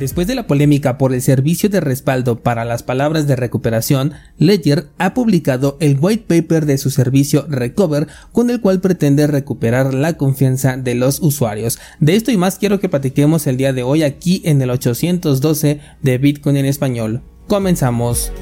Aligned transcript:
Después 0.00 0.26
de 0.26 0.34
la 0.34 0.46
polémica 0.46 0.96
por 0.96 1.12
el 1.12 1.20
servicio 1.20 1.68
de 1.68 1.78
respaldo 1.78 2.42
para 2.42 2.64
las 2.64 2.82
palabras 2.82 3.26
de 3.26 3.36
recuperación, 3.36 4.14
Ledger 4.38 4.86
ha 4.96 5.12
publicado 5.12 5.76
el 5.78 5.98
white 6.00 6.24
paper 6.26 6.64
de 6.64 6.78
su 6.78 6.88
servicio 6.88 7.44
Recover 7.50 8.08
con 8.32 8.48
el 8.48 8.62
cual 8.62 8.80
pretende 8.80 9.26
recuperar 9.26 9.92
la 9.92 10.14
confianza 10.14 10.78
de 10.78 10.94
los 10.94 11.20
usuarios. 11.20 11.78
De 11.98 12.16
esto 12.16 12.30
y 12.30 12.38
más 12.38 12.58
quiero 12.58 12.80
que 12.80 12.88
platiquemos 12.88 13.46
el 13.46 13.58
día 13.58 13.74
de 13.74 13.82
hoy 13.82 14.02
aquí 14.02 14.40
en 14.46 14.62
el 14.62 14.70
812 14.70 15.80
de 16.00 16.16
Bitcoin 16.16 16.56
en 16.56 16.64
español. 16.64 17.20
Comenzamos. 17.46 18.32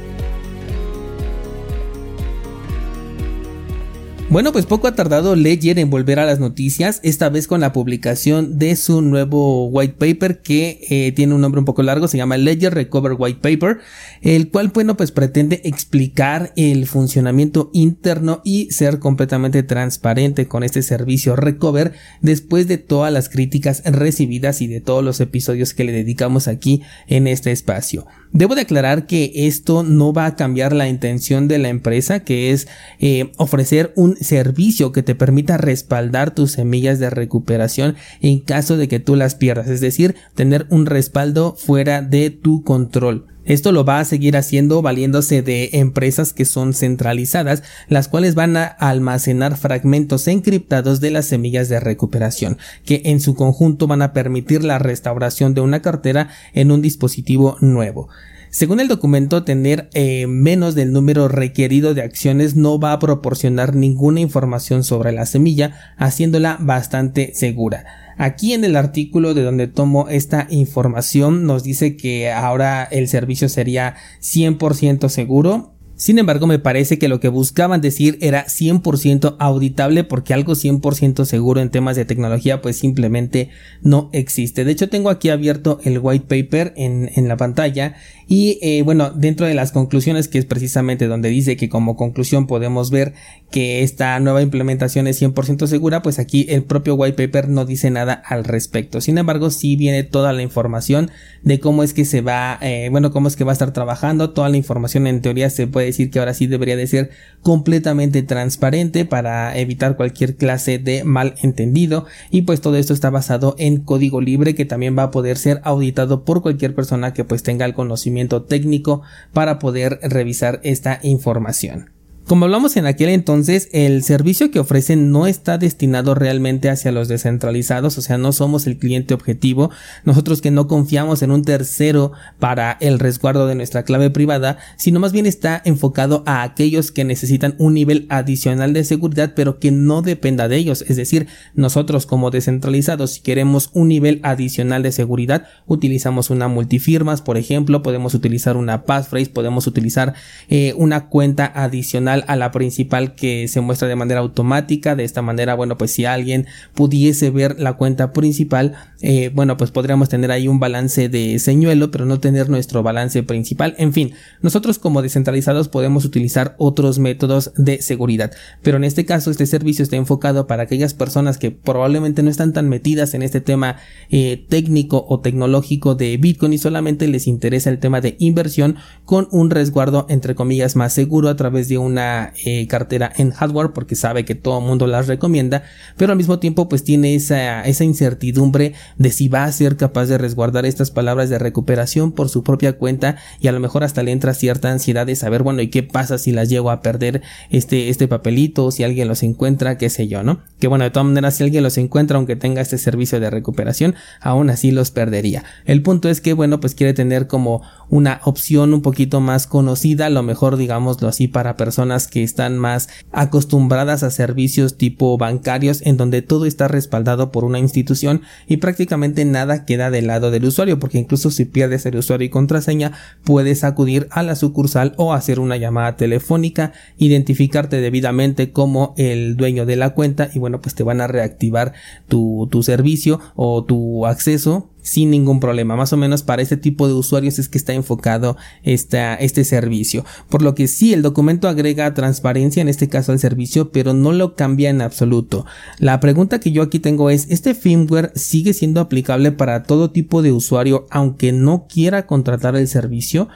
Bueno, 4.30 4.52
pues 4.52 4.66
poco 4.66 4.88
ha 4.88 4.94
tardado 4.94 5.34
Ledger 5.36 5.78
en 5.78 5.88
volver 5.88 6.18
a 6.18 6.26
las 6.26 6.38
noticias, 6.38 7.00
esta 7.02 7.30
vez 7.30 7.46
con 7.46 7.62
la 7.62 7.72
publicación 7.72 8.58
de 8.58 8.76
su 8.76 9.00
nuevo 9.00 9.68
white 9.68 9.94
paper 9.94 10.42
que 10.42 10.80
eh, 10.90 11.12
tiene 11.12 11.34
un 11.34 11.40
nombre 11.40 11.60
un 11.60 11.64
poco 11.64 11.82
largo, 11.82 12.08
se 12.08 12.18
llama 12.18 12.36
Ledger 12.36 12.74
Recover 12.74 13.16
White 13.18 13.40
Paper, 13.40 13.78
el 14.20 14.50
cual, 14.50 14.68
bueno, 14.68 14.98
pues 14.98 15.12
pretende 15.12 15.62
explicar 15.64 16.52
el 16.56 16.86
funcionamiento 16.86 17.70
interno 17.72 18.42
y 18.44 18.70
ser 18.70 18.98
completamente 18.98 19.62
transparente 19.62 20.46
con 20.46 20.62
este 20.62 20.82
servicio 20.82 21.34
Recover 21.34 21.94
después 22.20 22.68
de 22.68 22.76
todas 22.76 23.10
las 23.10 23.30
críticas 23.30 23.82
recibidas 23.86 24.60
y 24.60 24.66
de 24.66 24.82
todos 24.82 25.02
los 25.02 25.20
episodios 25.20 25.72
que 25.72 25.84
le 25.84 25.92
dedicamos 25.92 26.48
aquí 26.48 26.82
en 27.06 27.28
este 27.28 27.50
espacio. 27.50 28.06
Debo 28.32 28.54
de 28.54 28.60
aclarar 28.60 29.06
que 29.06 29.32
esto 29.34 29.84
no 29.84 30.12
va 30.12 30.26
a 30.26 30.36
cambiar 30.36 30.74
la 30.74 30.86
intención 30.86 31.48
de 31.48 31.56
la 31.56 31.70
empresa, 31.70 32.24
que 32.24 32.50
es 32.50 32.68
eh, 32.98 33.32
ofrecer 33.38 33.94
un 33.96 34.17
servicio 34.20 34.92
que 34.92 35.02
te 35.02 35.14
permita 35.14 35.56
respaldar 35.56 36.34
tus 36.34 36.52
semillas 36.52 36.98
de 36.98 37.10
recuperación 37.10 37.96
en 38.20 38.40
caso 38.40 38.76
de 38.76 38.88
que 38.88 39.00
tú 39.00 39.16
las 39.16 39.34
pierdas, 39.34 39.68
es 39.68 39.80
decir, 39.80 40.16
tener 40.34 40.66
un 40.70 40.86
respaldo 40.86 41.54
fuera 41.56 42.02
de 42.02 42.30
tu 42.30 42.62
control. 42.62 43.26
Esto 43.48 43.72
lo 43.72 43.82
va 43.82 43.98
a 43.98 44.04
seguir 44.04 44.36
haciendo 44.36 44.82
valiéndose 44.82 45.40
de 45.40 45.70
empresas 45.72 46.34
que 46.34 46.44
son 46.44 46.74
centralizadas, 46.74 47.62
las 47.88 48.06
cuales 48.06 48.34
van 48.34 48.58
a 48.58 48.66
almacenar 48.66 49.56
fragmentos 49.56 50.28
encriptados 50.28 51.00
de 51.00 51.10
las 51.10 51.24
semillas 51.24 51.70
de 51.70 51.80
recuperación, 51.80 52.58
que 52.84 53.00
en 53.06 53.20
su 53.20 53.34
conjunto 53.34 53.86
van 53.86 54.02
a 54.02 54.12
permitir 54.12 54.64
la 54.64 54.78
restauración 54.78 55.54
de 55.54 55.62
una 55.62 55.80
cartera 55.80 56.28
en 56.52 56.70
un 56.70 56.82
dispositivo 56.82 57.56
nuevo. 57.62 58.10
Según 58.50 58.80
el 58.80 58.88
documento, 58.88 59.44
tener 59.44 59.90
eh, 59.92 60.26
menos 60.26 60.74
del 60.74 60.92
número 60.92 61.28
requerido 61.28 61.94
de 61.94 62.02
acciones 62.02 62.56
no 62.56 62.80
va 62.80 62.92
a 62.92 62.98
proporcionar 62.98 63.74
ninguna 63.74 64.20
información 64.20 64.84
sobre 64.84 65.12
la 65.12 65.26
semilla, 65.26 65.94
haciéndola 65.96 66.56
bastante 66.60 67.32
segura. 67.34 67.84
Aquí 68.16 68.52
en 68.52 68.64
el 68.64 68.76
artículo 68.76 69.34
de 69.34 69.42
donde 69.42 69.68
tomo 69.68 70.08
esta 70.08 70.46
información 70.50 71.46
nos 71.46 71.62
dice 71.62 71.96
que 71.96 72.32
ahora 72.32 72.84
el 72.84 73.06
servicio 73.06 73.48
sería 73.48 73.94
100% 74.20 75.08
seguro 75.08 75.77
sin 75.98 76.20
embargo, 76.20 76.46
me 76.46 76.60
parece 76.60 76.96
que 76.96 77.08
lo 77.08 77.18
que 77.18 77.26
buscaban 77.26 77.80
decir 77.80 78.18
era 78.20 78.46
100% 78.46 79.34
auditable 79.40 80.04
porque 80.04 80.32
algo 80.32 80.52
100% 80.52 81.24
seguro 81.24 81.60
en 81.60 81.70
temas 81.70 81.96
de 81.96 82.04
tecnología 82.04 82.62
pues 82.62 82.78
simplemente 82.78 83.50
no 83.82 84.08
existe. 84.12 84.64
De 84.64 84.70
hecho, 84.70 84.88
tengo 84.88 85.10
aquí 85.10 85.28
abierto 85.28 85.80
el 85.82 85.98
white 85.98 86.26
paper 86.28 86.72
en, 86.76 87.10
en 87.16 87.26
la 87.26 87.36
pantalla 87.36 87.96
y 88.28 88.58
eh, 88.60 88.82
bueno, 88.82 89.10
dentro 89.10 89.46
de 89.46 89.54
las 89.54 89.72
conclusiones 89.72 90.28
que 90.28 90.38
es 90.38 90.44
precisamente 90.44 91.06
donde 91.06 91.30
dice 91.30 91.56
que 91.56 91.70
como 91.70 91.96
conclusión 91.96 92.46
podemos 92.46 92.90
ver 92.90 93.14
que 93.50 93.82
esta 93.82 94.20
nueva 94.20 94.42
implementación 94.42 95.06
es 95.06 95.20
100% 95.20 95.66
segura, 95.66 96.02
pues 96.02 96.18
aquí 96.18 96.44
el 96.50 96.62
propio 96.62 96.94
white 96.94 97.16
paper 97.16 97.48
no 97.48 97.64
dice 97.64 97.90
nada 97.90 98.12
al 98.12 98.44
respecto. 98.44 99.00
Sin 99.00 99.16
embargo, 99.16 99.48
sí 99.48 99.76
viene 99.76 100.02
toda 100.04 100.34
la 100.34 100.42
información 100.42 101.10
de 101.42 101.58
cómo 101.58 101.82
es 101.82 101.94
que 101.94 102.04
se 102.04 102.20
va, 102.20 102.58
eh, 102.60 102.88
bueno, 102.90 103.10
cómo 103.12 103.28
es 103.28 103.36
que 103.36 103.44
va 103.44 103.52
a 103.52 103.54
estar 103.54 103.72
trabajando, 103.72 104.30
toda 104.30 104.50
la 104.50 104.58
información 104.58 105.06
en 105.06 105.22
teoría 105.22 105.48
se 105.48 105.66
puede 105.66 105.86
decir 105.88 106.10
que 106.10 106.18
ahora 106.18 106.34
sí 106.34 106.46
debería 106.46 106.76
de 106.76 106.86
ser 106.86 107.10
completamente 107.42 108.22
transparente 108.22 109.04
para 109.04 109.56
evitar 109.58 109.96
cualquier 109.96 110.36
clase 110.36 110.78
de 110.78 111.04
malentendido 111.04 112.06
y 112.30 112.42
pues 112.42 112.60
todo 112.60 112.76
esto 112.76 112.94
está 112.94 113.10
basado 113.10 113.54
en 113.58 113.78
código 113.78 114.20
libre 114.20 114.54
que 114.54 114.64
también 114.64 114.96
va 114.96 115.04
a 115.04 115.10
poder 115.10 115.36
ser 115.36 115.60
auditado 115.64 116.24
por 116.24 116.42
cualquier 116.42 116.74
persona 116.74 117.12
que 117.12 117.24
pues 117.24 117.42
tenga 117.42 117.64
el 117.64 117.74
conocimiento 117.74 118.42
técnico 118.42 119.02
para 119.32 119.58
poder 119.58 119.98
revisar 120.02 120.60
esta 120.62 121.00
información. 121.02 121.97
Como 122.28 122.44
hablamos 122.44 122.76
en 122.76 122.84
aquel 122.84 123.08
entonces, 123.08 123.70
el 123.72 124.02
servicio 124.02 124.50
que 124.50 124.60
ofrecen 124.60 125.10
no 125.10 125.26
está 125.26 125.56
destinado 125.56 126.14
realmente 126.14 126.68
hacia 126.68 126.92
los 126.92 127.08
descentralizados, 127.08 127.96
o 127.96 128.02
sea, 128.02 128.18
no 128.18 128.32
somos 128.32 128.66
el 128.66 128.76
cliente 128.76 129.14
objetivo, 129.14 129.70
nosotros 130.04 130.42
que 130.42 130.50
no 130.50 130.68
confiamos 130.68 131.22
en 131.22 131.30
un 131.30 131.42
tercero 131.42 132.12
para 132.38 132.76
el 132.82 132.98
resguardo 132.98 133.46
de 133.46 133.54
nuestra 133.54 133.84
clave 133.84 134.10
privada, 134.10 134.58
sino 134.76 135.00
más 135.00 135.12
bien 135.12 135.24
está 135.24 135.62
enfocado 135.64 136.22
a 136.26 136.42
aquellos 136.42 136.92
que 136.92 137.02
necesitan 137.02 137.54
un 137.56 137.72
nivel 137.72 138.04
adicional 138.10 138.74
de 138.74 138.84
seguridad, 138.84 139.32
pero 139.34 139.58
que 139.58 139.70
no 139.70 140.02
dependa 140.02 140.48
de 140.48 140.58
ellos, 140.58 140.84
es 140.86 140.98
decir, 140.98 141.28
nosotros 141.54 142.04
como 142.04 142.30
descentralizados, 142.30 143.12
si 143.12 143.20
queremos 143.22 143.70
un 143.72 143.88
nivel 143.88 144.20
adicional 144.22 144.82
de 144.82 144.92
seguridad, 144.92 145.46
utilizamos 145.66 146.28
una 146.28 146.48
multifirmas, 146.48 147.22
por 147.22 147.38
ejemplo, 147.38 147.82
podemos 147.82 148.12
utilizar 148.12 148.58
una 148.58 148.84
passphrase, 148.84 149.30
podemos 149.30 149.66
utilizar 149.66 150.12
eh, 150.50 150.74
una 150.76 151.08
cuenta 151.08 151.50
adicional 151.54 152.17
a 152.26 152.36
la 152.36 152.50
principal 152.50 153.14
que 153.14 153.48
se 153.48 153.60
muestra 153.60 153.88
de 153.88 153.96
manera 153.96 154.20
automática. 154.20 154.96
De 154.96 155.04
esta 155.04 155.22
manera, 155.22 155.54
bueno, 155.54 155.78
pues 155.78 155.92
si 155.92 156.04
alguien 156.04 156.46
pudiese 156.74 157.30
ver 157.30 157.60
la 157.60 157.74
cuenta 157.74 158.12
principal, 158.12 158.74
eh, 159.00 159.30
bueno, 159.34 159.56
pues 159.56 159.70
podríamos 159.70 160.08
tener 160.08 160.30
ahí 160.30 160.48
un 160.48 160.60
balance 160.60 161.08
de 161.08 161.38
señuelo, 161.38 161.90
pero 161.90 162.04
no 162.04 162.20
tener 162.20 162.48
nuestro 162.48 162.82
balance 162.82 163.22
principal. 163.22 163.74
En 163.78 163.92
fin, 163.92 164.12
nosotros 164.42 164.78
como 164.78 165.02
descentralizados 165.02 165.68
podemos 165.68 166.04
utilizar 166.04 166.54
otros 166.58 166.98
métodos 166.98 167.52
de 167.56 167.82
seguridad. 167.82 168.32
Pero 168.62 168.76
en 168.76 168.84
este 168.84 169.04
caso, 169.04 169.30
este 169.30 169.46
servicio 169.46 169.82
está 169.82 169.96
enfocado 169.96 170.46
para 170.46 170.64
aquellas 170.64 170.94
personas 170.94 171.38
que 171.38 171.50
probablemente 171.50 172.22
no 172.22 172.30
están 172.30 172.52
tan 172.52 172.68
metidas 172.68 173.14
en 173.14 173.22
este 173.22 173.40
tema 173.40 173.76
eh, 174.10 174.44
técnico 174.48 175.04
o 175.08 175.20
tecnológico 175.20 175.94
de 175.94 176.16
Bitcoin 176.16 176.52
y 176.52 176.58
solamente 176.58 177.08
les 177.08 177.26
interesa 177.26 177.70
el 177.70 177.78
tema 177.78 178.00
de 178.00 178.16
inversión 178.18 178.76
con 179.04 179.28
un 179.30 179.50
resguardo 179.50 180.06
entre 180.08 180.34
comillas 180.34 180.76
más 180.76 180.92
seguro 180.92 181.28
a 181.28 181.36
través 181.36 181.68
de 181.68 181.78
una 181.78 182.07
eh, 182.44 182.66
cartera 182.68 183.12
en 183.16 183.30
hardware 183.30 183.72
porque 183.72 183.94
sabe 183.94 184.24
que 184.24 184.34
todo 184.34 184.60
mundo 184.60 184.86
las 184.86 185.06
recomienda, 185.06 185.62
pero 185.96 186.12
al 186.12 186.18
mismo 186.18 186.38
tiempo 186.38 186.68
pues 186.68 186.84
tiene 186.84 187.14
esa, 187.14 187.62
esa 187.62 187.84
incertidumbre 187.84 188.74
de 188.96 189.10
si 189.10 189.28
va 189.28 189.44
a 189.44 189.52
ser 189.52 189.76
capaz 189.76 190.06
de 190.06 190.18
resguardar 190.18 190.66
estas 190.66 190.90
palabras 190.90 191.30
de 191.30 191.38
recuperación 191.38 192.12
por 192.12 192.28
su 192.28 192.42
propia 192.42 192.74
cuenta 192.74 193.16
y 193.40 193.48
a 193.48 193.52
lo 193.52 193.60
mejor 193.60 193.84
hasta 193.84 194.02
le 194.02 194.12
entra 194.12 194.34
cierta 194.34 194.70
ansiedad 194.70 195.06
de 195.06 195.16
saber, 195.16 195.42
bueno, 195.42 195.62
¿y 195.62 195.68
qué 195.68 195.82
pasa 195.82 196.18
si 196.18 196.32
las 196.32 196.48
llego 196.48 196.70
a 196.70 196.82
perder 196.82 197.22
este, 197.50 197.88
este 197.88 198.08
papelito, 198.08 198.70
si 198.70 198.84
alguien 198.84 199.08
los 199.08 199.22
encuentra, 199.22 199.78
qué 199.78 199.90
sé 199.90 200.08
yo, 200.08 200.22
¿no? 200.22 200.40
Que 200.58 200.68
bueno, 200.68 200.84
de 200.84 200.90
todas 200.90 201.06
maneras, 201.06 201.36
si 201.36 201.44
alguien 201.44 201.62
los 201.62 201.78
encuentra, 201.78 202.16
aunque 202.16 202.36
tenga 202.36 202.60
este 202.60 202.78
servicio 202.78 203.20
de 203.20 203.30
recuperación, 203.30 203.94
aún 204.20 204.50
así 204.50 204.70
los 204.70 204.90
perdería. 204.90 205.44
El 205.64 205.82
punto 205.82 206.08
es 206.08 206.20
que, 206.20 206.32
bueno, 206.32 206.60
pues 206.60 206.74
quiere 206.74 206.94
tener 206.94 207.26
como 207.26 207.62
una 207.90 208.20
opción 208.24 208.74
un 208.74 208.82
poquito 208.82 209.20
más 209.20 209.46
conocida, 209.46 210.06
a 210.06 210.10
lo 210.10 210.22
mejor 210.22 210.56
digámoslo 210.56 211.08
así 211.08 211.28
para 211.28 211.56
personas 211.56 211.97
que 212.06 212.22
están 212.22 212.58
más 212.58 212.88
acostumbradas 213.10 214.02
a 214.02 214.10
servicios 214.10 214.76
tipo 214.76 215.18
bancarios 215.18 215.82
en 215.82 215.96
donde 215.96 216.22
todo 216.22 216.46
está 216.46 216.68
respaldado 216.68 217.32
por 217.32 217.44
una 217.44 217.58
institución 217.58 218.22
y 218.46 218.58
prácticamente 218.58 219.24
nada 219.24 219.64
queda 219.64 219.90
del 219.90 220.06
lado 220.06 220.30
del 220.30 220.44
usuario 220.44 220.78
porque 220.78 220.98
incluso 220.98 221.30
si 221.30 221.44
pierdes 221.44 221.86
el 221.86 221.96
usuario 221.96 222.26
y 222.26 222.30
contraseña 222.30 222.92
puedes 223.24 223.64
acudir 223.64 224.06
a 224.10 224.22
la 224.22 224.36
sucursal 224.36 224.94
o 224.96 225.12
hacer 225.12 225.40
una 225.40 225.56
llamada 225.56 225.96
telefónica, 225.96 226.72
identificarte 226.98 227.80
debidamente 227.80 228.52
como 228.52 228.94
el 228.96 229.36
dueño 229.36 229.66
de 229.66 229.76
la 229.76 229.94
cuenta 229.94 230.30
y 230.32 230.38
bueno 230.38 230.60
pues 230.60 230.74
te 230.74 230.82
van 230.82 231.00
a 231.00 231.06
reactivar 231.06 231.72
tu, 232.08 232.48
tu 232.50 232.62
servicio 232.62 233.20
o 233.34 233.64
tu 233.64 234.06
acceso 234.06 234.70
sin 234.88 235.10
ningún 235.10 235.38
problema. 235.38 235.76
Más 235.76 235.92
o 235.92 235.96
menos 235.96 236.22
para 236.22 236.42
este 236.42 236.56
tipo 236.56 236.88
de 236.88 236.94
usuarios 236.94 237.38
es 237.38 237.48
que 237.48 237.58
está 237.58 237.74
enfocado 237.74 238.36
este 238.62 239.44
servicio. 239.44 240.04
Por 240.28 240.42
lo 240.42 240.54
que 240.54 240.66
sí, 240.66 240.94
el 240.94 241.02
documento 241.02 241.46
agrega 241.46 241.92
transparencia 241.94 242.62
en 242.62 242.68
este 242.68 242.88
caso 242.88 243.12
al 243.12 243.18
servicio, 243.18 243.70
pero 243.70 243.92
no 243.92 244.12
lo 244.12 244.34
cambia 244.34 244.70
en 244.70 244.80
absoluto. 244.80 245.44
La 245.78 246.00
pregunta 246.00 246.40
que 246.40 246.52
yo 246.52 246.62
aquí 246.62 246.78
tengo 246.78 247.10
es, 247.10 247.26
¿este 247.30 247.54
firmware 247.54 248.12
sigue 248.14 248.54
siendo 248.54 248.80
aplicable 248.80 249.30
para 249.30 249.62
todo 249.64 249.90
tipo 249.90 250.22
de 250.22 250.32
usuario 250.32 250.86
aunque 250.90 251.32
no 251.32 251.66
quiera 251.68 252.06
contratar 252.06 252.56
el 252.56 252.66
servicio? 252.66 253.28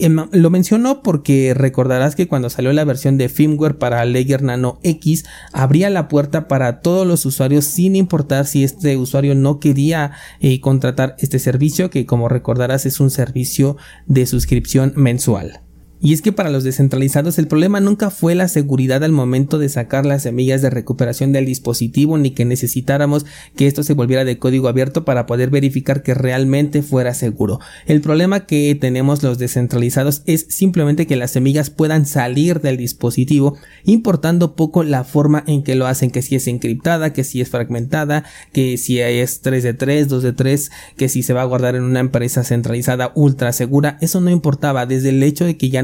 Em, 0.00 0.28
lo 0.32 0.50
menciono 0.50 1.02
porque 1.02 1.54
recordarás 1.54 2.14
que 2.14 2.28
cuando 2.28 2.50
salió 2.50 2.72
la 2.72 2.84
versión 2.84 3.18
de 3.18 3.28
firmware 3.28 3.78
para 3.78 4.04
Ledger 4.04 4.42
Nano 4.42 4.78
X 4.82 5.24
abría 5.52 5.90
la 5.90 6.08
puerta 6.08 6.46
para 6.46 6.80
todos 6.80 7.06
los 7.06 7.26
usuarios 7.26 7.64
sin 7.64 7.96
importar 7.96 8.46
si 8.46 8.62
este 8.62 8.96
usuario 8.96 9.34
no 9.34 9.58
quería 9.58 10.12
eh, 10.40 10.60
contratar 10.60 11.16
este 11.18 11.38
servicio 11.38 11.90
que 11.90 12.06
como 12.06 12.28
recordarás 12.28 12.86
es 12.86 13.00
un 13.00 13.10
servicio 13.10 13.76
de 14.06 14.26
suscripción 14.26 14.92
mensual. 14.94 15.67
Y 16.00 16.12
es 16.12 16.22
que 16.22 16.30
para 16.30 16.50
los 16.50 16.62
descentralizados 16.62 17.38
el 17.38 17.48
problema 17.48 17.80
nunca 17.80 18.10
fue 18.10 18.36
la 18.36 18.46
seguridad 18.46 19.02
al 19.02 19.10
momento 19.10 19.58
de 19.58 19.68
sacar 19.68 20.06
las 20.06 20.22
semillas 20.22 20.62
de 20.62 20.70
recuperación 20.70 21.32
del 21.32 21.44
dispositivo 21.44 22.18
ni 22.18 22.30
que 22.30 22.44
necesitáramos 22.44 23.26
que 23.56 23.66
esto 23.66 23.82
se 23.82 23.94
volviera 23.94 24.24
de 24.24 24.38
código 24.38 24.68
abierto 24.68 25.04
para 25.04 25.26
poder 25.26 25.50
verificar 25.50 26.04
que 26.04 26.14
realmente 26.14 26.82
fuera 26.82 27.14
seguro. 27.14 27.58
El 27.86 28.00
problema 28.00 28.46
que 28.46 28.76
tenemos 28.80 29.24
los 29.24 29.38
descentralizados 29.38 30.22
es 30.26 30.46
simplemente 30.48 31.06
que 31.08 31.16
las 31.16 31.32
semillas 31.32 31.70
puedan 31.70 32.06
salir 32.06 32.60
del 32.60 32.76
dispositivo 32.76 33.56
importando 33.84 34.54
poco 34.54 34.84
la 34.84 35.02
forma 35.02 35.42
en 35.48 35.64
que 35.64 35.74
lo 35.74 35.88
hacen, 35.88 36.12
que 36.12 36.22
si 36.22 36.36
es 36.36 36.46
encriptada, 36.46 37.12
que 37.12 37.24
si 37.24 37.40
es 37.40 37.48
fragmentada, 37.48 38.24
que 38.52 38.78
si 38.78 39.00
es 39.00 39.40
3 39.40 39.64
de 39.64 39.74
3, 39.74 40.08
2 40.08 40.22
de 40.22 40.32
3, 40.32 40.70
que 40.96 41.08
si 41.08 41.24
se 41.24 41.32
va 41.32 41.42
a 41.42 41.46
guardar 41.46 41.74
en 41.74 41.82
una 41.82 42.00
empresa 42.00 42.44
centralizada 42.44 43.10
ultra 43.16 43.52
segura, 43.52 43.98
eso 44.00 44.20
no 44.20 44.30
importaba 44.30 44.86
desde 44.86 45.08
el 45.08 45.22
hecho 45.24 45.44
de 45.44 45.56
que 45.56 45.70
ya 45.70 45.82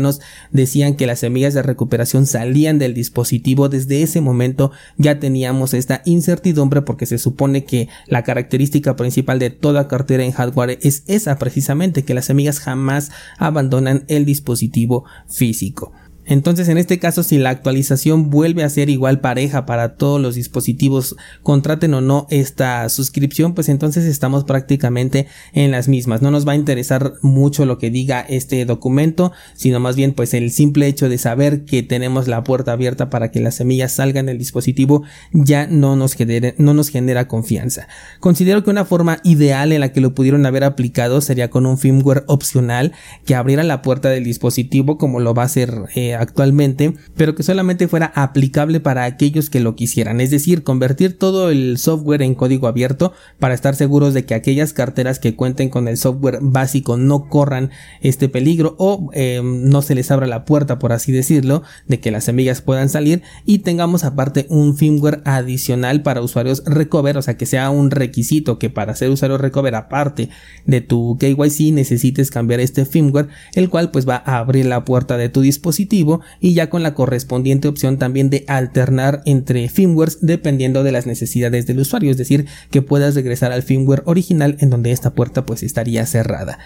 decían 0.51 0.95
que 0.95 1.07
las 1.07 1.21
semillas 1.21 1.55
de 1.55 1.63
recuperación 1.63 2.27
salían 2.27 2.79
del 2.79 2.95
dispositivo, 2.95 3.69
desde 3.69 4.03
ese 4.03 4.21
momento 4.21 4.71
ya 4.97 5.19
teníamos 5.19 5.75
esta 5.75 6.03
incertidumbre 6.05 6.83
porque 6.83 7.07
se 7.07 7.19
supone 7.19 7.65
que 7.65 7.89
la 8.07 8.23
característica 8.23 8.97
principal 8.97 9.39
de 9.39 9.51
toda 9.51 9.89
cartera 9.89 10.25
en 10.25 10.33
hardware 10.33 10.79
es 10.83 11.03
esa 11.07 11.39
precisamente, 11.39 12.05
que 12.05 12.15
las 12.15 12.27
semillas 12.27 12.61
jamás 12.61 13.11
abandonan 13.39 14.05
el 14.09 14.25
dispositivo 14.25 15.05
físico. 15.29 15.93
Entonces, 16.27 16.69
en 16.69 16.79
este 16.79 16.99
caso, 16.99 17.23
si 17.23 17.39
la 17.39 17.51
actualización 17.51 18.31
vuelve 18.31 18.65
a 18.65 18.69
ser 18.69 18.89
igual 18.91 19.21
pareja 19.21 19.67
para 19.67 19.97
todos 19.97 20.21
los 20.21 20.35
dispositivos, 20.35 21.17
contraten 21.43 21.95
o 21.95 22.01
no 22.01 22.27
esta 22.31 22.89
suscripción, 22.89 23.55
pues 23.55 23.69
entonces 23.69 24.05
estamos 24.05 24.45
prácticamente 24.45 25.27
en 25.53 25.71
las 25.71 25.89
mismas. 25.89 26.23
No 26.23 26.31
nos 26.31 26.47
va 26.47 26.53
a 26.53 26.57
interesar 26.57 27.15
mucho 27.23 27.67
lo 27.67 27.79
que 27.79 27.91
diga 27.91 28.21
este 28.21 28.65
documento, 28.65 29.33
sino 29.55 29.81
más 29.81 29.97
bien 29.97 30.13
pues 30.13 30.35
el 30.35 30.51
simple 30.51 30.87
hecho 30.87 31.09
de 31.09 31.19
saber 31.19 31.65
que 31.65 31.83
tenemos 31.83 32.29
la 32.29 32.45
puerta 32.45 32.73
abierta 32.73 33.11
para 33.11 33.31
que 33.31 33.41
las 33.41 33.57
semillas 33.57 33.93
salgan 33.93 34.27
del 34.27 34.39
dispositivo 34.39 35.03
ya 35.33 35.67
no 35.67 35.97
nos, 35.97 36.15
genere, 36.15 36.55
no 36.59 36.75
nos 36.75 36.89
genera 36.89 37.29
confianza. 37.29 37.89
Considero 38.21 38.65
que 38.65 38.71
una 38.71 38.85
forma 38.85 39.21
ideal 39.25 39.73
en 39.73 39.81
la 39.81 39.93
que 39.93 40.01
lo 40.01 40.15
pudieron 40.15 40.47
haber 40.47 40.65
aplicado 40.65 41.21
sería 41.21 41.51
con 41.51 41.67
un 41.67 41.79
firmware 41.79 42.25
opcional 42.27 42.93
que 43.25 43.35
abriera 43.35 43.63
la 43.63 43.83
puerta 43.83 44.09
del 44.09 44.25
dispositivo 44.25 44.99
como 44.99 45.21
lo 45.21 45.35
va 45.35 45.43
a 45.43 45.47
hacer 45.47 45.75
eh, 45.95 46.14
actualmente, 46.15 46.95
pero 47.17 47.35
que 47.35 47.43
solamente 47.43 47.89
fuera 47.89 48.13
aplicable 48.15 48.81
para 48.81 49.05
aquellos 49.05 49.51
que 49.51 49.61
lo 49.61 49.77
quisieran, 49.77 50.21
es 50.21 50.31
decir, 50.31 50.63
convertir 50.63 51.19
todo 51.19 51.51
el 51.51 51.79
software 51.79 52.23
en 52.23 52.35
código 52.35 52.67
abierto 52.67 53.13
para 53.39 53.55
estar 53.55 53.75
seguros 53.75 54.15
de 54.15 54.25
que 54.25 54.35
aquellas 54.35 54.73
carteras 54.73 55.19
que 55.19 55.37
cuenten 55.37 55.69
con 55.69 55.89
el 55.89 55.97
software 55.97 56.39
básico 56.41 56.97
no 56.97 57.29
corran 57.29 57.71
este 58.01 58.29
peligro 58.29 58.77
o 58.79 59.11
em, 59.13 59.69
no 59.69 59.83
se 59.83 59.95
les 59.95 60.11
abra 60.11 60.27
la 60.27 60.45
puerta, 60.45 60.79
por 60.79 60.93
así 60.93 61.13
decirlo, 61.13 61.63
de 61.87 62.01
que 62.01 62.11
las 62.11 62.25
semillas 62.25 62.61
puedan 62.61 62.89
salir 62.89 63.23
y 63.45 63.59
tengamos 63.61 64.05
aparte 64.05 64.47
un 64.49 64.77
firmware 64.77 65.23
adicional 65.25 66.03
para 66.03 66.23
usuarios 66.23 66.63
recover, 66.67 67.17
o 67.17 67.23
sea 67.23 67.37
que 67.37 67.47
sea 67.47 67.71
un 67.71 67.91
requisito 67.91 68.59
que 68.59 68.71
para 68.71 68.95
ser 68.95 69.11
usuario 69.11 69.39
recover 69.39 69.75
aparte 69.75 70.31
de 70.67 70.81
tu 70.81 71.17
KYC 71.19 71.73
necesites 71.73 72.31
cambiar 72.31 72.61
este 72.61 72.85
firmware, 72.85 73.29
el 73.55 73.71
cual 73.71 73.91
pues 73.91 74.09
va 74.09 74.23
a 74.25 74.39
abrir 74.39 74.67
la 74.67 74.85
puerta 74.85 75.17
de 75.17 75.29
tu 75.29 75.41
dispositivo 75.41 76.04
y 76.41 76.55
ya 76.55 76.71
con 76.71 76.83
la 76.83 76.95
correspondiente 76.95 77.69
opción 77.69 77.99
también 77.99 78.31
de 78.31 78.45
alternar 78.49 79.23
entre 79.25 79.69
firmwares 79.69 80.19
dependiendo 80.21 80.83
de 80.83 80.93
las 80.93 81.07
necesidades 81.07 81.67
del 81.67 81.81
usuario, 81.81 82.11
es 82.11 82.17
decir, 82.17 82.47
que 82.71 82.83
puedas 82.83 83.15
regresar 83.15 83.53
al 83.53 83.63
firmware 83.63 84.03
original 84.07 84.57
en 84.61 84.71
donde 84.71 84.93
esta 84.93 85.15
puerta 85.15 85.45
pues 85.47 85.63
estaría 85.63 86.07
cerrada. 86.07 86.59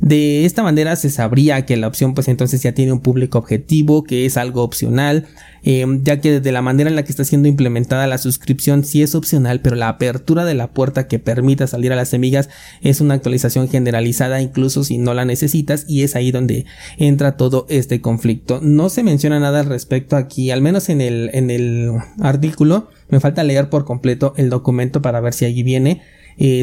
De 0.00 0.44
esta 0.44 0.62
manera 0.62 0.94
se 0.96 1.10
sabría 1.10 1.64
que 1.64 1.76
la 1.76 1.88
opción 1.88 2.14
pues 2.14 2.28
entonces 2.28 2.62
ya 2.62 2.72
tiene 2.72 2.92
un 2.92 3.00
público 3.00 3.38
objetivo, 3.38 4.04
que 4.04 4.26
es 4.26 4.36
algo 4.36 4.62
opcional, 4.62 5.26
em, 5.62 6.02
ya 6.04 6.20
que 6.20 6.40
de 6.40 6.52
la 6.52 6.62
manera 6.62 6.90
en 6.90 6.96
la 6.96 7.02
que 7.04 7.12
está 7.12 7.24
siendo 7.24 7.48
implementada 7.48 8.06
la 8.06 8.18
suscripción 8.18 8.84
sí 8.84 9.02
es 9.02 9.14
opcional, 9.14 9.60
pero 9.60 9.76
la 9.76 9.88
apertura 9.88 10.44
de 10.44 10.54
la 10.54 10.72
puerta 10.72 11.08
que 11.08 11.18
permita 11.18 11.66
salir 11.66 11.92
a 11.92 11.96
las 11.96 12.10
semillas 12.10 12.48
es 12.82 13.00
una 13.00 13.14
actualización 13.14 13.68
generalizada 13.68 14.40
incluso 14.42 14.84
si 14.84 14.98
no 14.98 15.14
la 15.14 15.24
necesitas 15.24 15.84
y 15.88 16.02
es 16.02 16.14
ahí 16.14 16.30
donde 16.30 16.66
entra 16.98 17.36
todo 17.36 17.66
este 17.68 18.00
conflicto. 18.00 18.60
No 18.62 18.90
se 18.90 19.02
menciona 19.02 19.40
nada 19.40 19.60
al 19.60 19.66
respecto 19.66 20.16
aquí, 20.16 20.50
al 20.50 20.60
menos 20.60 20.88
en 20.88 21.00
el, 21.00 21.30
en 21.32 21.50
el 21.50 21.92
artículo. 22.20 22.90
Me 23.08 23.20
falta 23.20 23.44
leer 23.44 23.70
por 23.70 23.84
completo 23.84 24.34
el 24.36 24.50
documento 24.50 25.00
para 25.00 25.20
ver 25.20 25.32
si 25.32 25.44
allí 25.44 25.62
viene 25.62 26.02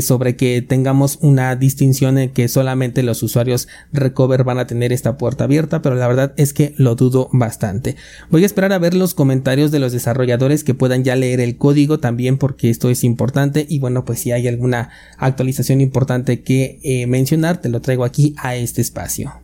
sobre 0.02 0.36
que 0.36 0.62
tengamos 0.62 1.18
una 1.22 1.56
distinción 1.56 2.18
en 2.18 2.30
que 2.30 2.48
solamente 2.48 3.04
los 3.04 3.24
usuarios 3.24 3.68
Recover 3.92 4.44
van 4.44 4.60
a 4.60 4.68
tener 4.68 4.94
esta 4.94 5.18
puerta 5.18 5.46
abierta, 5.46 5.82
pero 5.82 5.96
la 5.96 6.08
verdad 6.08 6.34
es 6.38 6.54
que 6.54 6.74
lo 6.78 6.96
dudo 6.96 7.30
bastante. 7.32 7.96
Voy 8.30 8.44
a 8.44 8.46
esperar 8.46 8.74
a 8.74 8.80
ver 8.80 8.94
los 8.94 9.14
comentarios 9.14 9.72
de 9.72 9.80
los 9.80 9.92
desarrolladores 9.92 10.64
que 10.64 10.74
puedan 10.74 11.04
ya 11.04 11.16
leer 11.16 11.40
el 11.40 11.58
código 11.58 12.00
también 12.00 12.38
porque 12.38 12.70
esto 12.70 12.90
es 12.90 13.04
importante 13.04 13.66
y 13.68 13.80
bueno 13.80 14.06
pues 14.06 14.20
si 14.20 14.32
hay 14.32 14.48
alguna 14.48 14.90
actualización 15.18 15.82
importante 15.82 16.42
que 16.42 16.80
eh, 16.84 17.08
mencionar 17.08 17.62
te 17.62 17.70
lo 17.70 17.82
traigo 17.82 18.04
aquí 18.04 18.36
a 18.38 18.56
este 18.56 18.82
espacio. 18.82 19.43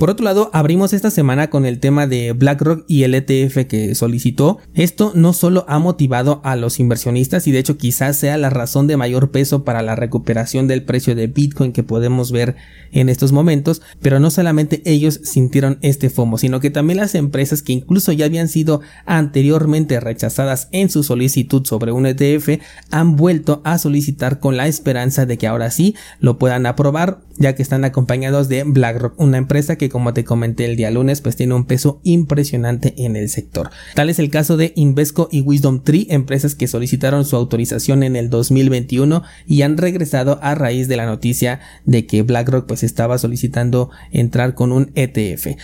Por 0.00 0.08
otro 0.08 0.24
lado, 0.24 0.48
abrimos 0.54 0.94
esta 0.94 1.10
semana 1.10 1.50
con 1.50 1.66
el 1.66 1.78
tema 1.78 2.06
de 2.06 2.32
BlackRock 2.32 2.86
y 2.88 3.02
el 3.02 3.14
ETF 3.14 3.66
que 3.68 3.94
solicitó. 3.94 4.56
Esto 4.72 5.12
no 5.14 5.34
solo 5.34 5.66
ha 5.68 5.78
motivado 5.78 6.40
a 6.42 6.56
los 6.56 6.80
inversionistas 6.80 7.46
y 7.46 7.52
de 7.52 7.58
hecho 7.58 7.76
quizás 7.76 8.16
sea 8.16 8.38
la 8.38 8.48
razón 8.48 8.86
de 8.86 8.96
mayor 8.96 9.30
peso 9.30 9.62
para 9.62 9.82
la 9.82 9.96
recuperación 9.96 10.68
del 10.68 10.84
precio 10.84 11.14
de 11.14 11.26
Bitcoin 11.26 11.72
que 11.74 11.82
podemos 11.82 12.32
ver 12.32 12.56
en 12.92 13.10
estos 13.10 13.32
momentos, 13.32 13.82
pero 14.00 14.20
no 14.20 14.30
solamente 14.30 14.80
ellos 14.86 15.20
sintieron 15.22 15.78
este 15.82 16.08
FOMO, 16.08 16.38
sino 16.38 16.60
que 16.60 16.70
también 16.70 16.96
las 16.96 17.14
empresas 17.14 17.60
que 17.60 17.74
incluso 17.74 18.10
ya 18.12 18.24
habían 18.24 18.48
sido 18.48 18.80
anteriormente 19.04 20.00
rechazadas 20.00 20.68
en 20.72 20.88
su 20.88 21.02
solicitud 21.02 21.66
sobre 21.66 21.92
un 21.92 22.06
ETF 22.06 22.58
han 22.90 23.16
vuelto 23.16 23.60
a 23.64 23.76
solicitar 23.76 24.40
con 24.40 24.56
la 24.56 24.66
esperanza 24.66 25.26
de 25.26 25.36
que 25.36 25.46
ahora 25.46 25.70
sí 25.70 25.94
lo 26.20 26.38
puedan 26.38 26.64
aprobar, 26.64 27.20
ya 27.36 27.54
que 27.54 27.62
están 27.62 27.84
acompañados 27.84 28.48
de 28.48 28.64
BlackRock, 28.64 29.20
una 29.20 29.36
empresa 29.36 29.76
que 29.76 29.89
como 29.90 30.14
te 30.14 30.24
comenté 30.24 30.64
el 30.64 30.76
día 30.76 30.90
lunes, 30.90 31.20
pues 31.20 31.36
tiene 31.36 31.54
un 31.54 31.66
peso 31.66 32.00
impresionante 32.02 32.94
en 32.96 33.16
el 33.16 33.28
sector. 33.28 33.70
Tal 33.94 34.08
es 34.08 34.18
el 34.18 34.30
caso 34.30 34.56
de 34.56 34.72
Invesco 34.76 35.28
y 35.30 35.42
Wisdom 35.42 35.82
Tree, 35.82 36.06
empresas 36.08 36.54
que 36.54 36.68
solicitaron 36.68 37.24
su 37.24 37.36
autorización 37.36 38.02
en 38.02 38.16
el 38.16 38.30
2021 38.30 39.22
y 39.46 39.62
han 39.62 39.76
regresado 39.76 40.38
a 40.42 40.54
raíz 40.54 40.88
de 40.88 40.96
la 40.96 41.06
noticia 41.06 41.60
de 41.84 42.06
que 42.06 42.22
BlackRock 42.22 42.66
pues 42.66 42.82
estaba 42.82 43.18
solicitando 43.18 43.90
entrar 44.10 44.54
con 44.54 44.72
un 44.72 44.92
ETF. 44.94 45.56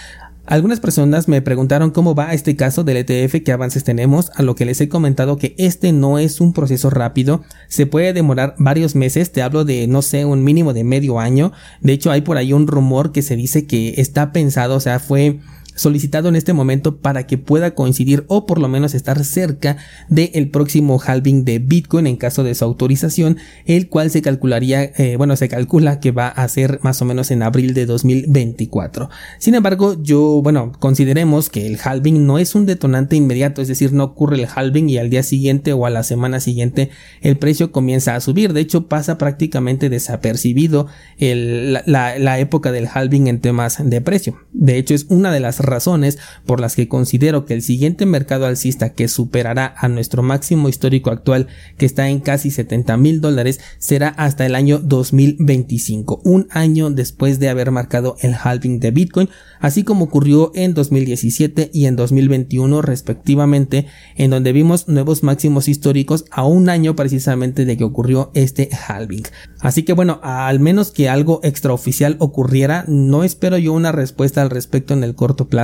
Algunas 0.47 0.79
personas 0.79 1.27
me 1.27 1.43
preguntaron 1.43 1.91
cómo 1.91 2.15
va 2.15 2.33
este 2.33 2.55
caso 2.55 2.85
del 2.85 2.99
ETF, 2.99 3.43
qué 3.45 3.51
avances 3.51 3.83
tenemos, 3.83 4.31
a 4.37 4.43
lo 4.43 4.55
que 4.55 4.65
les 4.65 4.81
he 4.81 4.89
comentado 4.89 5.39
que 5.39 5.57
este 5.59 5.93
no 5.93 6.21
es 6.21 6.41
un 6.41 6.53
proceso 6.53 6.89
rápido, 6.89 7.43
se 7.67 7.87
puede 7.87 8.13
demorar 8.13 8.55
varios 8.57 8.95
meses, 8.95 9.33
te 9.33 9.43
hablo 9.43 9.65
de 9.65 9.89
no 9.89 10.03
sé, 10.03 10.25
un 10.25 10.45
mínimo 10.45 10.73
de 10.73 10.85
medio 10.85 11.19
año, 11.19 11.51
de 11.81 11.95
hecho 11.95 12.13
hay 12.13 12.21
por 12.21 12.37
ahí 12.37 12.53
un 12.53 12.69
rumor 12.69 13.11
que 13.11 13.23
se 13.23 13.35
dice 13.35 13.67
que 13.67 13.95
está 14.01 14.33
pensado, 14.33 14.77
o 14.77 14.81
sea, 14.81 15.01
fue 15.01 15.41
solicitado 15.77 16.29
en 16.29 16.37
este 16.37 16.53
momento 16.53 16.97
para 16.97 17.27
que 17.27 17.39
pueda 17.39 17.75
coincidir 17.75 18.25
o 18.27 18.47
por 18.47 18.59
lo 18.59 18.69
menos 18.69 18.95
estar 18.95 19.25
cerca 19.25 19.77
del 20.09 20.51
próximo 20.51 21.01
halving 21.05 21.45
de 21.45 21.59
Bitcoin 21.61 22.07
en 22.07 22.17
caso 22.17 22.43
de 22.43 22.55
su 22.55 22.65
autorización, 22.65 23.37
el 23.67 23.89
cual 23.89 24.11
se 24.11 24.23
calcularía, 24.23 24.83
eh, 24.83 25.15
bueno, 25.17 25.37
se 25.37 25.49
calcula 25.49 26.01
que 26.01 26.11
va 26.11 26.29
a 26.29 26.49
ser 26.49 26.81
más 26.83 27.01
o 27.03 27.05
menos 27.05 27.31
en 27.31 27.43
abril 27.43 27.75
de 27.75 27.87
2024. 27.87 29.11
Sin 29.39 29.55
embargo, 29.55 30.03
yo, 30.03 30.41
bueno, 30.43 30.73
consideremos 30.79 31.51
que 31.51 31.67
el 31.67 31.79
halving 31.83 32.27
no 32.27 32.39
es 32.39 32.55
un 32.55 32.67
detonante 32.67 33.17
inmediato, 33.17 33.63
es 33.63 33.69
decir, 33.69 33.93
no 33.93 34.05
ocurre 34.05 34.37
el 34.37 34.49
halving 34.53 34.89
y 34.89 34.99
al 34.99 35.11
día 35.11 35.23
siguiente 35.23 35.73
o 35.73 35.87
a 35.87 35.91
la 35.91 36.03
semana 36.03 36.41
siguiente 36.41 36.91
el 37.21 37.37
precio 37.37 37.71
comienza 37.71 38.15
a 38.15 38.21
subir. 38.21 38.53
De 38.53 38.61
hecho, 38.61 38.89
pasa 38.89 39.19
prácticamente 39.19 39.91
desapercibido 39.91 40.87
la, 41.19 42.19
la 42.19 42.39
época 42.39 42.73
del 42.73 42.89
halving 42.93 43.27
en 43.27 43.41
temas 43.41 43.79
de 43.85 44.01
precio. 44.01 44.39
De 44.53 44.79
hecho, 44.79 44.95
es 44.95 45.07
una 45.11 45.31
de 45.31 45.41
las 45.41 45.61
razones 45.67 46.19
por 46.47 46.61
las 46.61 46.77
que 46.77 46.89
considero 46.89 47.45
que 47.45 47.55
el 47.55 47.63
siguiente 47.63 48.07
mercado 48.07 48.47
alcista 48.47 48.93
que 48.93 49.09
superará 49.09 49.75
a 49.77 49.89
nuestro 49.89 50.23
máximo 50.23 50.69
histórico 50.69 51.11
actual 51.11 51.49
que 51.79 51.87
está 51.87 52.09
en 52.09 52.21
casi 52.21 52.51
70 52.51 52.97
mil 52.97 53.21
dólares 53.21 53.61
será 53.79 54.09
hasta 54.09 54.47
el 54.47 54.55
año 54.55 54.79
2025, 54.79 56.21
un 56.25 56.49
año 56.51 56.91
después 56.91 57.39
de 57.39 57.49
haber 57.49 57.71
marcado 57.71 58.17
el 58.21 58.35
halving 58.35 58.81
de 58.81 58.91
Bitcoin, 58.91 59.29
así 59.61 59.85
como 59.85 60.05
ocurrió 60.05 60.53
en 60.55 60.75
2017 60.75 61.71
y 61.73 61.87
en 61.87 61.97
2021 61.97 62.83
respectivamente, 62.83 63.87
en 64.17 64.31
donde 64.31 64.53
vimos 64.53 64.89
nuevos 64.89 65.23
máximos 65.23 65.69
históricos 65.69 66.25
a 66.31 66.45
un 66.45 66.69
año 66.69 66.97
precisamente 66.97 67.65
de 67.65 67.77
que 67.77 67.85
ocurrió 67.85 68.31
este 68.35 68.69
halving. 68.89 69.25
Así 69.61 69.83
que 69.83 69.93
bueno, 69.93 70.21
al 70.23 70.61
menos 70.61 70.93
que 70.93 71.09
algo 71.09 71.41
extraoficial 71.43 72.17
ocurriera, 72.19 72.85
no 72.87 73.25
espero 73.25 73.59
yo 73.59 73.73
una 73.73 73.93
respuesta 73.93 74.43
al 74.43 74.51
respecto 74.51 74.95
en 74.95 75.03
el 75.03 75.15
corto 75.15 75.49
plazo 75.49 75.56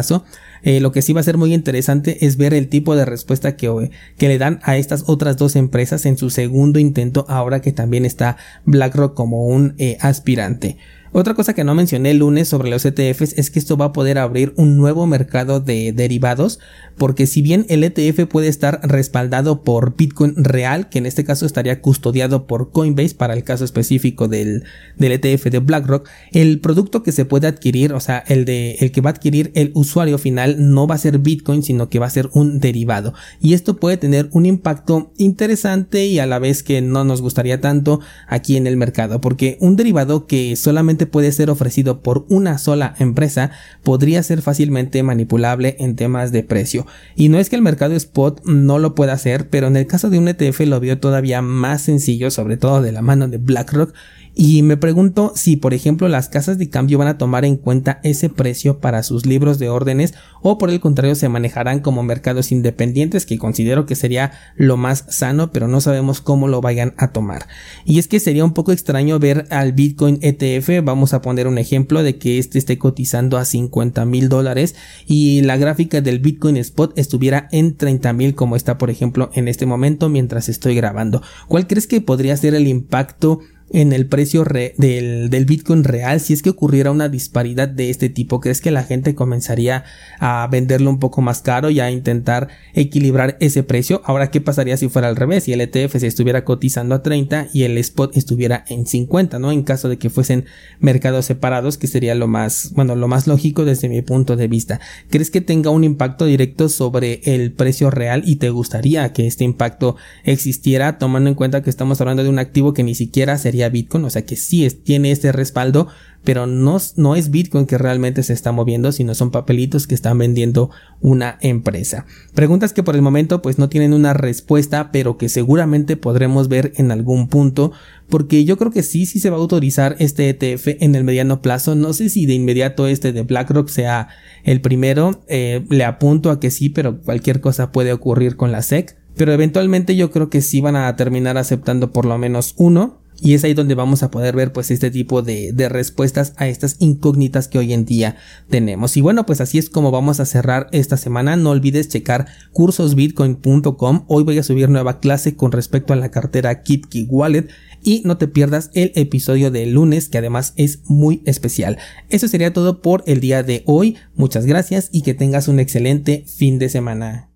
eh, 0.62 0.80
lo 0.80 0.92
que 0.92 1.02
sí 1.02 1.12
va 1.12 1.20
a 1.20 1.24
ser 1.24 1.36
muy 1.36 1.52
interesante 1.52 2.24
es 2.24 2.36
ver 2.36 2.54
el 2.54 2.68
tipo 2.68 2.94
de 2.94 3.04
respuesta 3.04 3.56
que, 3.56 3.90
que 4.16 4.28
le 4.28 4.38
dan 4.38 4.60
a 4.62 4.76
estas 4.76 5.04
otras 5.08 5.36
dos 5.36 5.56
empresas 5.56 6.06
en 6.06 6.16
su 6.16 6.30
segundo 6.30 6.78
intento 6.78 7.26
ahora 7.28 7.60
que 7.60 7.72
también 7.72 8.04
está 8.04 8.36
BlackRock 8.64 9.14
como 9.14 9.46
un 9.46 9.74
eh, 9.78 9.98
aspirante. 10.00 10.78
Otra 11.14 11.34
cosa 11.34 11.52
que 11.52 11.62
no 11.62 11.74
mencioné 11.74 12.12
el 12.12 12.20
lunes 12.20 12.48
sobre 12.48 12.70
los 12.70 12.86
ETFs 12.86 13.34
es 13.36 13.50
que 13.50 13.58
esto 13.58 13.76
va 13.76 13.86
a 13.86 13.92
poder 13.92 14.16
abrir 14.16 14.54
un 14.56 14.78
nuevo 14.78 15.06
mercado 15.06 15.60
de 15.60 15.92
derivados, 15.92 16.58
porque 16.96 17.26
si 17.26 17.42
bien 17.42 17.66
el 17.68 17.84
ETF 17.84 18.26
puede 18.26 18.48
estar 18.48 18.80
respaldado 18.82 19.62
por 19.62 19.94
Bitcoin 19.94 20.34
real, 20.36 20.88
que 20.88 20.96
en 20.96 21.04
este 21.04 21.22
caso 21.22 21.44
estaría 21.44 21.82
custodiado 21.82 22.46
por 22.46 22.70
Coinbase 22.70 23.14
para 23.14 23.34
el 23.34 23.44
caso 23.44 23.66
específico 23.66 24.26
del, 24.26 24.64
del 24.96 25.12
ETF 25.12 25.50
de 25.50 25.58
BlackRock, 25.58 26.08
el 26.32 26.60
producto 26.60 27.02
que 27.02 27.12
se 27.12 27.26
puede 27.26 27.46
adquirir, 27.46 27.92
o 27.92 28.00
sea, 28.00 28.24
el 28.26 28.46
de 28.46 28.76
el 28.80 28.90
que 28.90 29.02
va 29.02 29.10
a 29.10 29.12
adquirir 29.12 29.52
el 29.54 29.70
usuario 29.74 30.16
final 30.16 30.72
no 30.72 30.86
va 30.86 30.94
a 30.94 30.98
ser 30.98 31.18
Bitcoin, 31.18 31.62
sino 31.62 31.90
que 31.90 31.98
va 31.98 32.06
a 32.06 32.10
ser 32.10 32.30
un 32.32 32.58
derivado. 32.58 33.12
Y 33.38 33.52
esto 33.52 33.76
puede 33.76 33.98
tener 33.98 34.30
un 34.32 34.46
impacto 34.46 35.12
interesante 35.18 36.06
y 36.06 36.20
a 36.20 36.26
la 36.26 36.38
vez 36.38 36.62
que 36.62 36.80
no 36.80 37.04
nos 37.04 37.20
gustaría 37.20 37.60
tanto 37.60 38.00
aquí 38.28 38.56
en 38.56 38.66
el 38.66 38.78
mercado, 38.78 39.20
porque 39.20 39.58
un 39.60 39.76
derivado 39.76 40.26
que 40.26 40.56
solamente 40.56 41.01
puede 41.06 41.32
ser 41.32 41.50
ofrecido 41.50 42.02
por 42.02 42.26
una 42.28 42.58
sola 42.58 42.94
empresa 42.98 43.50
podría 43.82 44.22
ser 44.22 44.42
fácilmente 44.42 45.02
manipulable 45.02 45.76
en 45.78 45.96
temas 45.96 46.32
de 46.32 46.42
precio. 46.42 46.86
Y 47.16 47.28
no 47.28 47.38
es 47.38 47.48
que 47.48 47.56
el 47.56 47.62
mercado 47.62 47.94
spot 47.94 48.44
no 48.44 48.78
lo 48.78 48.94
pueda 48.94 49.12
hacer, 49.12 49.48
pero 49.48 49.66
en 49.66 49.76
el 49.76 49.86
caso 49.86 50.10
de 50.10 50.18
un 50.18 50.28
ETF 50.28 50.60
lo 50.60 50.80
vio 50.80 50.98
todavía 50.98 51.42
más 51.42 51.82
sencillo, 51.82 52.30
sobre 52.30 52.56
todo 52.56 52.82
de 52.82 52.92
la 52.92 53.02
mano 53.02 53.28
de 53.28 53.38
BlackRock, 53.38 53.92
y 54.34 54.62
me 54.62 54.78
pregunto 54.78 55.32
si, 55.36 55.56
por 55.56 55.74
ejemplo, 55.74 56.08
las 56.08 56.30
casas 56.30 56.56
de 56.56 56.70
cambio 56.70 56.96
van 56.96 57.08
a 57.08 57.18
tomar 57.18 57.44
en 57.44 57.56
cuenta 57.56 58.00
ese 58.02 58.30
precio 58.30 58.78
para 58.80 59.02
sus 59.02 59.26
libros 59.26 59.58
de 59.58 59.68
órdenes 59.68 60.14
o 60.40 60.56
por 60.56 60.70
el 60.70 60.80
contrario 60.80 61.14
se 61.14 61.28
manejarán 61.28 61.80
como 61.80 62.02
mercados 62.02 62.50
independientes 62.50 63.26
que 63.26 63.38
considero 63.38 63.84
que 63.84 63.94
sería 63.94 64.32
lo 64.56 64.78
más 64.78 65.04
sano, 65.08 65.52
pero 65.52 65.68
no 65.68 65.82
sabemos 65.82 66.22
cómo 66.22 66.48
lo 66.48 66.62
vayan 66.62 66.94
a 66.96 67.12
tomar. 67.12 67.46
Y 67.84 67.98
es 67.98 68.08
que 68.08 68.20
sería 68.20 68.44
un 68.44 68.54
poco 68.54 68.72
extraño 68.72 69.18
ver 69.18 69.46
al 69.50 69.72
Bitcoin 69.72 70.18
ETF, 70.22 70.82
vamos 70.92 71.14
a 71.14 71.22
poner 71.22 71.46
un 71.48 71.56
ejemplo 71.56 72.02
de 72.02 72.18
que 72.18 72.38
este 72.38 72.58
esté 72.58 72.76
cotizando 72.76 73.38
a 73.38 73.46
50 73.46 74.04
mil 74.04 74.28
dólares 74.28 74.74
y 75.06 75.40
la 75.40 75.56
gráfica 75.56 76.02
del 76.02 76.18
Bitcoin 76.18 76.58
Spot 76.58 76.92
estuviera 76.98 77.48
en 77.50 77.76
30 77.76 78.12
mil 78.12 78.34
como 78.34 78.56
está, 78.56 78.76
por 78.76 78.90
ejemplo, 78.90 79.30
en 79.32 79.48
este 79.48 79.64
momento 79.64 80.10
mientras 80.10 80.50
estoy 80.50 80.74
grabando. 80.74 81.22
¿Cuál 81.48 81.66
crees 81.66 81.86
que 81.86 82.02
podría 82.02 82.36
ser 82.36 82.54
el 82.54 82.68
impacto 82.68 83.40
en 83.72 83.92
el 83.92 84.06
precio 84.06 84.44
del, 84.44 85.30
del, 85.30 85.44
Bitcoin 85.44 85.84
real 85.84 86.20
si 86.20 86.32
es 86.32 86.42
que 86.42 86.50
ocurriera 86.50 86.90
una 86.90 87.08
disparidad 87.08 87.68
de 87.68 87.90
este 87.90 88.08
tipo? 88.08 88.40
¿Crees 88.40 88.60
que 88.60 88.70
la 88.70 88.84
gente 88.84 89.14
comenzaría 89.14 89.84
a 90.20 90.46
venderlo 90.50 90.90
un 90.90 90.98
poco 90.98 91.22
más 91.22 91.40
caro 91.42 91.70
y 91.70 91.80
a 91.80 91.90
intentar 91.90 92.48
equilibrar 92.74 93.36
ese 93.40 93.62
precio? 93.62 94.02
Ahora, 94.04 94.30
¿qué 94.30 94.40
pasaría 94.40 94.76
si 94.76 94.88
fuera 94.88 95.08
al 95.08 95.16
revés? 95.16 95.44
Si 95.44 95.52
el 95.52 95.60
ETF 95.60 95.96
se 95.96 96.06
estuviera 96.06 96.44
cotizando 96.44 96.94
a 96.94 97.02
30 97.02 97.48
y 97.52 97.62
el 97.64 97.78
spot 97.78 98.16
estuviera 98.16 98.64
en 98.68 98.86
50, 98.86 99.38
¿no? 99.38 99.50
En 99.50 99.62
caso 99.62 99.88
de 99.88 99.98
que 99.98 100.10
fuesen 100.10 100.44
mercados 100.78 101.26
separados, 101.26 101.78
que 101.78 101.86
sería 101.86 102.14
lo 102.14 102.28
más, 102.28 102.72
bueno, 102.74 102.94
lo 102.94 103.08
más 103.08 103.26
lógico 103.26 103.64
desde 103.64 103.88
mi 103.88 104.02
punto 104.02 104.36
de 104.36 104.48
vista. 104.48 104.80
¿Crees 105.10 105.30
que 105.30 105.40
tenga 105.40 105.70
un 105.70 105.84
impacto 105.84 106.26
directo 106.26 106.68
sobre 106.68 107.20
el 107.24 107.52
precio 107.52 107.90
real 107.90 108.22
y 108.26 108.36
te 108.36 108.50
gustaría 108.50 109.12
que 109.12 109.26
este 109.26 109.44
impacto 109.44 109.96
existiera 110.24 110.98
tomando 110.98 111.28
en 111.28 111.34
cuenta 111.34 111.62
que 111.62 111.70
estamos 111.70 112.00
hablando 112.00 112.22
de 112.22 112.28
un 112.28 112.38
activo 112.38 112.74
que 112.74 112.82
ni 112.82 112.94
siquiera 112.94 113.38
sería 113.38 113.61
Bitcoin, 113.68 114.04
o 114.04 114.10
sea 114.10 114.24
que 114.24 114.36
sí 114.36 114.68
tiene 114.84 115.10
este 115.10 115.32
respaldo, 115.32 115.88
pero 116.24 116.46
no, 116.46 116.76
es 117.16 117.30
Bitcoin 117.30 117.66
que 117.66 117.78
realmente 117.78 118.22
se 118.22 118.32
está 118.32 118.52
moviendo, 118.52 118.92
sino 118.92 119.14
son 119.14 119.30
papelitos 119.30 119.86
que 119.86 119.94
están 119.94 120.18
vendiendo 120.18 120.70
una 121.00 121.36
empresa. 121.40 122.06
Preguntas 122.34 122.72
que 122.72 122.84
por 122.84 122.94
el 122.94 123.02
momento 123.02 123.42
pues 123.42 123.58
no 123.58 123.68
tienen 123.68 123.92
una 123.92 124.14
respuesta, 124.14 124.92
pero 124.92 125.18
que 125.18 125.28
seguramente 125.28 125.96
podremos 125.96 126.48
ver 126.48 126.72
en 126.76 126.92
algún 126.92 127.28
punto, 127.28 127.72
porque 128.08 128.44
yo 128.44 128.56
creo 128.56 128.70
que 128.70 128.84
sí, 128.84 129.04
sí 129.04 129.18
se 129.18 129.30
va 129.30 129.36
a 129.36 129.40
autorizar 129.40 129.96
este 129.98 130.28
ETF 130.28 130.80
en 130.80 130.94
el 130.94 131.02
mediano 131.02 131.42
plazo. 131.42 131.74
No 131.74 131.92
sé 131.92 132.08
si 132.08 132.26
de 132.26 132.34
inmediato 132.34 132.86
este 132.86 133.12
de 133.12 133.22
BlackRock 133.22 133.68
sea 133.68 134.08
el 134.44 134.60
primero, 134.60 135.22
eh, 135.26 135.64
le 135.70 135.84
apunto 135.84 136.30
a 136.30 136.38
que 136.38 136.50
sí, 136.50 136.68
pero 136.68 137.00
cualquier 137.00 137.40
cosa 137.40 137.72
puede 137.72 137.92
ocurrir 137.92 138.36
con 138.36 138.52
la 138.52 138.62
SEC. 138.62 138.96
Pero 139.14 139.32
eventualmente 139.32 139.94
yo 139.94 140.10
creo 140.10 140.30
que 140.30 140.40
sí 140.40 140.60
van 140.62 140.76
a 140.76 140.96
terminar 140.96 141.36
aceptando 141.36 141.92
por 141.92 142.06
lo 142.06 142.16
menos 142.16 142.54
uno 142.56 143.01
y 143.22 143.34
es 143.34 143.44
ahí 143.44 143.54
donde 143.54 143.76
vamos 143.76 144.02
a 144.02 144.10
poder 144.10 144.34
ver 144.34 144.52
pues 144.52 144.72
este 144.72 144.90
tipo 144.90 145.22
de, 145.22 145.52
de, 145.52 145.68
respuestas 145.68 146.32
a 146.36 146.48
estas 146.48 146.76
incógnitas 146.80 147.46
que 147.46 147.58
hoy 147.58 147.72
en 147.72 147.84
día 147.84 148.16
tenemos. 148.50 148.96
Y 148.96 149.00
bueno, 149.00 149.24
pues 149.24 149.40
así 149.40 149.58
es 149.58 149.70
como 149.70 149.92
vamos 149.92 150.18
a 150.18 150.26
cerrar 150.26 150.68
esta 150.72 150.96
semana. 150.96 151.36
No 151.36 151.50
olvides 151.50 151.88
checar 151.88 152.26
cursosbitcoin.com. 152.50 154.04
Hoy 154.08 154.24
voy 154.24 154.38
a 154.38 154.42
subir 154.42 154.68
nueva 154.68 154.98
clase 154.98 155.36
con 155.36 155.52
respecto 155.52 155.92
a 155.92 155.96
la 155.96 156.10
cartera 156.10 156.64
KitKey 156.64 157.06
Wallet 157.08 157.48
y 157.84 158.02
no 158.04 158.16
te 158.16 158.26
pierdas 158.26 158.70
el 158.74 158.90
episodio 158.96 159.52
de 159.52 159.66
lunes 159.66 160.08
que 160.08 160.18
además 160.18 160.52
es 160.56 160.80
muy 160.86 161.22
especial. 161.24 161.78
Eso 162.08 162.26
sería 162.26 162.52
todo 162.52 162.82
por 162.82 163.04
el 163.06 163.20
día 163.20 163.44
de 163.44 163.62
hoy. 163.66 163.96
Muchas 164.16 164.46
gracias 164.46 164.88
y 164.90 165.02
que 165.02 165.14
tengas 165.14 165.46
un 165.46 165.60
excelente 165.60 166.24
fin 166.26 166.58
de 166.58 166.68
semana. 166.68 167.28